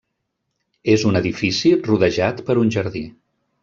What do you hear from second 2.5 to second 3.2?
per un jardí.